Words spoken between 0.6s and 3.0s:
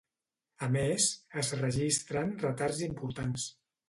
A més, es registren retards